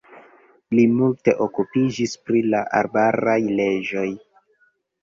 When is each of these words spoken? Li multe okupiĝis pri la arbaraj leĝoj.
Li 0.77 0.85
multe 0.93 1.35
okupiĝis 1.47 2.17
pri 2.25 2.43
la 2.55 2.65
arbaraj 2.81 3.39
leĝoj. 3.63 4.09